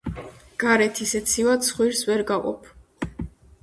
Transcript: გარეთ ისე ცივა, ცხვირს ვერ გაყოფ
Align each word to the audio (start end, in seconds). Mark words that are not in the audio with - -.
გარეთ 0.63 1.03
ისე 1.05 1.23
ცივა, 1.33 1.55
ცხვირს 1.69 2.03
ვერ 2.11 2.27
გაყოფ 2.35 2.77